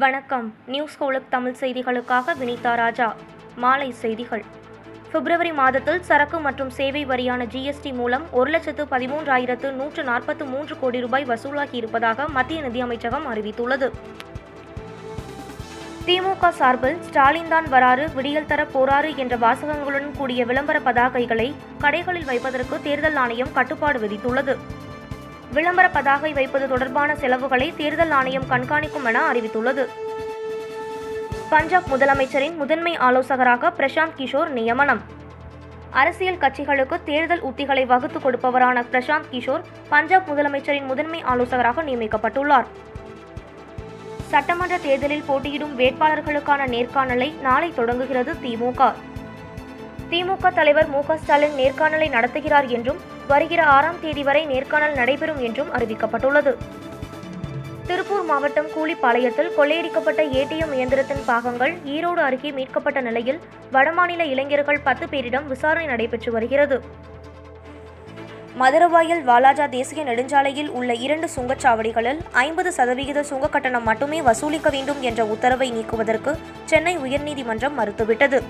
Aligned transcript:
வணக்கம். 0.00 0.54
நியூஸ் 0.66 0.98
கோலக் 0.98 1.26
தமிழ் 1.30 1.56
செய்திகளுக்காக 1.60 2.34
வினிதா 2.40 2.74
ராஜா. 2.74 3.14
மாலை 3.56 3.92
செய்திகள். 3.92 4.44
பிப்ரவரி 5.12 5.52
மாதத்தில் 5.52 6.02
சரக்கு 6.02 6.38
மற்றும் 6.38 6.70
சேவை 6.70 7.06
வரியான 7.06 7.44
ஜிஎஸ்டி 7.44 7.92
மூலம் 7.92 8.24
ஒரு 8.30 8.50
லட்சத்து 8.50 8.84
பதிமூன்றாயிரத்து 8.84 9.70
நூற்று 9.72 10.04
நாற்பத்து 10.04 10.44
மூன்று 10.44 10.78
கோடி 10.78 11.00
ரூபாய் 11.00 11.24
வசூலாகி 11.24 11.72
இருப்பதாக 11.72 12.28
மத்திய 12.28 12.62
நிதியமைச்சகம் 12.62 13.26
அறிவித்துள்ளது. 13.32 13.90
திமுக 16.06 16.48
சார்பில் 16.48 17.02
ஸ்டாலின் 17.02 17.48
தான் 17.48 17.68
வராறு 17.68 18.08
விடியல் 18.14 18.46
தர 18.46 18.64
போராறு 18.64 19.16
என்ற 19.16 19.36
வாசகங்களுடன் 19.36 20.16
கூடிய 20.16 20.44
விளம்பர 20.44 20.78
பதாகைகளை 20.78 21.54
கடைகளில் 21.80 22.24
வைப்பதற்கு 22.24 22.80
தேர்தல் 22.82 23.16
ஆணையம் 23.16 23.52
கட்டுப்பாடு 23.52 23.98
விதித்துள்ளது. 23.98 24.56
விளம்பர 25.52 25.88
பதாகை 25.88 26.32
வைப்பது 26.32 26.68
தொடர்பான 26.68 27.16
செலவுகளை 27.16 27.72
தேர்தல் 27.76 28.10
ஆணையம் 28.10 28.48
கண்காணிக்கும் 28.50 29.04
என 29.04 29.32
அறிவித்துள்ளது. 29.32 29.88
பஞ்சாப் 31.50 31.94
முதலமைச்சரின் 31.94 32.56
முதன்மை 32.56 32.96
ஆலோசகராக 32.96 33.72
பிரசாந்த் 33.76 34.16
கிஷோர் 34.16 34.48
நியமனம். 34.48 35.02
அரசியல் 35.90 36.36
கட்சிகளுக்கு 36.36 37.02
தேர்தல் 37.04 37.42
உத்திகளை 37.42 37.86
வகுத்து 37.86 38.18
கொடுப்பவரான 38.18 38.84
பிரசாந்த் 38.92 39.28
கிஷோர் 39.32 39.60
பஞ்சாப் 39.88 40.30
முதலமைச்சரின் 40.30 40.86
முதன்மை 40.86 41.22
ஆலோசகராக 41.22 41.82
நியமிக்கப்பட்டுள்ளார். 41.82 42.64
சட்டமன்ற 44.30 44.78
தேர்தலில் 44.78 45.24
போட்டியிடும் 45.26 45.78
வேட்பாளர்களுக்கான 45.78 46.66
நேர்காணலை 46.66 47.40
நாளை 47.40 47.72
தொடங்குகிறது 47.74 48.32
திமுக 48.32 48.92
திமுக 50.12 50.48
தலைவர் 50.54 50.88
மு 50.88 51.00
ஸ்டாலின் 51.20 51.54
நேர்காணலை 51.58 52.06
நடத்துகிறார் 52.14 52.66
என்றும் 52.76 52.98
வருகிற 53.28 53.60
ஆறாம் 53.74 54.00
தேதி 54.00 54.22
வரை 54.22 54.46
நேர்காணல் 54.46 54.96
நடைபெறும் 54.98 55.40
என்றும் 55.40 55.70
அறிவிக்கப்பட்டுள்ளது. 55.76 56.52
திருப்பூர் 57.86 58.26
மாவட்டம் 58.30 58.68
கூலிப்பாளையத்தில் 58.74 59.50
கொள்ளையடிக்கப்பட்ட 59.56 60.22
ஏடிஎம் 60.40 60.74
இயந்திரத்தின் 60.78 61.22
பாகங்கள் 61.26 61.72
ஈரோடு 61.94 62.20
அருகே 62.26 62.50
மீட்கப்பட்ட 62.50 63.00
நிலையில் 63.00 63.40
வடமாநில 63.72 64.26
இளைஞர்கள் 64.32 64.80
பத்து 64.82 65.06
பேரிடம் 65.06 65.46
விசாரணை 65.46 65.86
நடைபெற்று 65.86 66.32
வருகிறது. 66.32 66.78
மதுரவாயல் 68.60 69.22
வாலாஜா 69.30 69.68
தேசிய 69.68 70.04
நெடுஞ்சாலையில் 70.04 70.68
உள்ள 70.68 70.92
இரண்டு 70.94 71.28
சுங்கச்சாவடிகளில் 71.36 72.20
ஐம்பது 72.32 72.72
சதவிகித 72.72 73.22
சுங்க 73.22 73.48
கட்டணம் 73.48 73.88
மட்டுமே 73.90 74.22
வசூலிக்க 74.22 74.70
வேண்டும் 74.70 75.00
என்ற 75.00 75.24
உத்தரவை 75.24 75.70
நீக்குவதற்கு 75.70 76.34
சென்னை 76.64 76.96
உயர்நீதிமன்றம் 76.98 77.78
மறுத்துவிட்டது. 77.78 78.40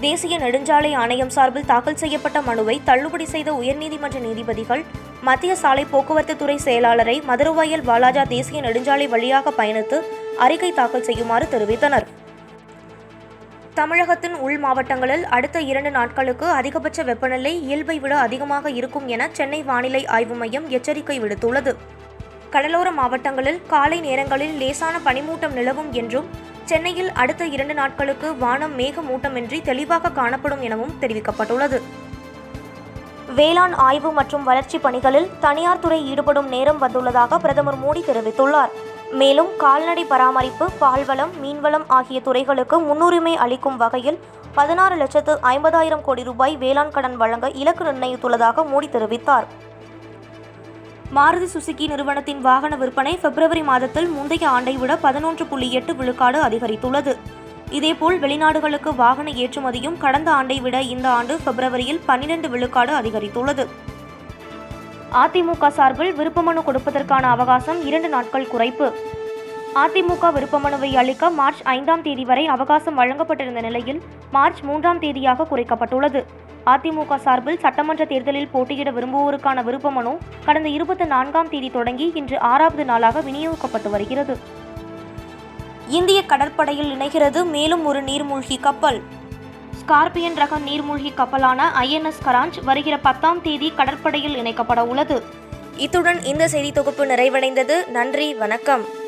தேசிய 0.00 0.38
நெடுஞ்சாலை 0.38 0.94
ஆணையம் 0.94 1.30
சார்பில் 1.30 1.66
தாக்கல் 1.66 1.96
செய்யப்பட்ட 1.96 2.42
மனுவை 2.42 2.80
தள்ளுபடி 2.84 3.24
செய்த 3.24 3.52
உயர்நீதிமன்ற 3.52 4.18
நீதிபதிகள் 4.18 4.82
மத்திய 5.22 5.52
சாலை 5.56 5.84
போக்குவரத்து 5.84 6.36
துறை 6.36 6.56
செயலாளரை 6.64 7.14
மதுரவாயல் 7.24 7.84
வாலாஜா 7.86 8.24
தேசிய 8.28 8.60
நெடுஞ்சாலை 8.60 9.08
வழியாக 9.08 9.50
பயணித்து 9.50 9.98
அறிக்கை 10.38 10.72
தாக்கல் 10.72 11.02
செய்யுமாறு 11.02 11.46
தெரிவித்தனர். 11.54 12.06
தமிழகத்தின் 13.74 14.36
உள் 14.46 14.58
மாவட்டங்களில் 14.58 15.24
அடுத்த 15.36 15.60
இரண்டு 15.60 15.90
நாட்களுக்கு 15.90 16.46
அதிகபட்ச 16.46 17.02
வெப்பநிலை 17.04 17.52
இயல்பை 17.66 17.98
விட 17.98 18.18
அதிகமாக 18.18 18.70
இருக்கும் 18.70 19.06
என 19.06 19.28
சென்னை 19.32 19.62
வானிலை 19.62 20.06
ஆய்வு 20.06 20.34
மையம் 20.34 20.68
எச்சரிக்கை 20.68 21.20
விடுத்துள்ளது. 21.20 21.74
கடலோர 22.50 22.90
மாவட்டங்களில் 22.90 23.62
காலை 23.66 24.00
நேரங்களில் 24.00 24.54
லேசான 24.62 24.96
பனிமூட்டம் 25.04 25.56
நிலவும் 25.60 25.92
என்றும் 25.92 26.28
சென்னையில் 26.70 27.10
அடுத்த 27.22 27.42
இரண்டு 27.54 27.74
நாட்களுக்கு 27.78 28.28
வானம் 28.36 28.74
மேகமூட்டமின்றி 28.78 29.58
தெளிவாக 29.68 30.10
காணப்படும் 30.18 30.62
எனவும் 30.66 30.94
தெரிவிக்கப்பட்டுள்ளது. 31.00 31.78
வேளாண் 33.38 33.74
ஆய்வு 33.86 34.10
மற்றும் 34.18 34.44
வளர்ச்சி 34.48 34.78
பணிகளில் 34.78 35.28
தனியார் 35.40 35.82
துறை 35.84 35.98
ஈடுபடும் 36.10 36.48
நேரம் 36.54 36.80
வந்துள்ளதாக 36.82 37.38
பிரதமர் 37.44 37.78
மோடி 37.84 38.02
தெரிவித்துள்ளார். 38.08 38.72
மேலும் 39.20 39.50
கால்நடை 39.62 40.04
பராமரிப்பு 40.04 40.66
பால்வளம் 40.80 41.32
மீன்வளம் 41.42 41.86
ஆகிய 41.98 42.20
துறைகளுக்கு 42.20 42.78
முன்னுரிமை 42.88 43.36
அளிக்கும் 43.44 43.76
வகையில் 43.76 44.18
பதினாறு 44.54 44.96
லட்சத்து 44.96 45.32
ஐம்பதாயிரம் 45.52 46.04
கோடி 46.08 46.22
ரூபாய் 46.30 46.56
வேளாண் 46.56 46.94
கடன் 46.96 47.16
வழங்க 47.22 47.46
இலக்கு 47.62 47.84
நிர்ணயித்துள்ளதாக 47.84 48.64
மோடி 48.72 48.90
தெரிவித்தார். 48.96 49.48
மாருதி 51.14 51.46
சுசுகி 51.52 51.86
நிறுவனத்தின் 51.86 52.40
வாகன 52.40 52.76
விற்பனை 52.76 53.18
பிப்ரவரி 53.22 53.62
மாதத்தில் 53.62 54.08
முந்தைய 54.08 54.48
ஆண்டை 54.48 54.76
விட 54.76 54.96
பதினொன்று 54.96 55.46
புள்ளி 55.46 55.72
எட்டு 55.72 55.94
விழுக்காடு 55.94 56.42
அதிகரித்துள்ளது. 56.42 57.16
இதேபோல் 57.70 58.18
வெளிநாடுகளுக்கு 58.18 58.94
வாகன 58.94 59.30
ஏற்றுமதியும் 59.30 59.98
கடந்த 59.98 60.30
ஆண்டை 60.30 60.60
விட 60.60 60.82
இந்த 60.82 61.08
ஆண்டு 61.08 61.38
பிப்ரவரியில் 61.46 62.00
பன்னிரண்டு 62.06 62.48
விழுக்காடு 62.48 62.94
அதிகரித்துள்ளது. 62.94 63.66
அதிமுக 65.22 65.68
சார்பில் 65.68 66.14
விருப்பமனு 66.14 66.62
கொடுப்பதற்கான 66.68 67.22
அவகாசம் 67.22 67.86
இரண்டு 67.86 68.08
நாட்கள் 68.08 68.50
குறைப்பு. 68.52 68.92
அதிமுக 69.76 70.24
விருப்பமனுவை 70.34 70.96
அளிக்க 70.96 71.30
மார்ச் 71.30 71.62
ஐந்தாம் 71.62 72.02
தேதி 72.02 72.24
வரை 72.24 72.46
அவகாசம் 72.46 72.98
வழங்கப்பட்டிருந்த 72.98 73.60
நிலையில் 73.60 74.02
மார்ச் 74.30 74.60
மூன்றாம் 74.60 75.00
தேதியாக 75.00 75.46
குறைக்கப்பட்டுள்ளது. 75.50 76.24
அதிமுக 76.66 77.16
சார்பில் 77.16 77.58
சட்டமன்ற 77.58 78.04
தேர்தலில் 78.04 78.48
போட்டியிட 78.48 78.90
விரும்புவோருக்கான 78.90 79.64
விருப்ப 79.64 79.90
மனு 79.90 80.18
கடந்த 80.44 80.68
இருபத்தி 80.68 81.04
நான்காம் 81.04 81.48
தேதி 81.48 81.70
தொடங்கி 81.70 82.12
இன்று 82.14 82.40
ஆறாவது 82.40 82.84
நாளாக 82.84 83.20
விநியோகிக்கப்பட்டு 83.20 83.90
வருகிறது. 83.90 84.38
இந்திய 85.88 86.24
கடற்படையில் 86.24 86.98
இணைகிறது 86.98 87.44
மேலும் 87.44 87.84
ஒரு 87.84 88.02
நீர்மூழ்கி 88.02 88.60
கப்பல். 88.60 89.02
ஸ்கார்பியன் 89.80 90.34
ரக 90.34 90.58
நீர்மூழ்கி 90.58 91.14
கப்பலான 91.14 91.72
ஐஎன்எஸ் 91.80 92.22
கராஞ்ச் 92.24 92.64
வருகிற 92.64 92.98
பத்தாம் 92.98 93.42
தேதி 93.42 93.72
கடற்படையில் 93.76 94.36
இணைக்கப்பட 94.36 94.80
உள்ளது. 94.80 95.22
இத்துடன் 95.76 96.22
இந்த 96.22 96.48
செய்தி 96.48 96.72
தொகுப்பு 96.72 97.04
நிறைவடைந்தது. 97.04 97.88
நன்றி 97.88 98.34
வணக்கம். 98.34 99.04